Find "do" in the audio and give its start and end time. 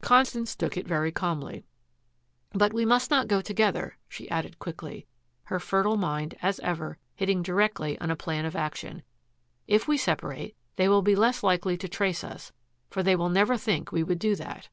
14.18-14.34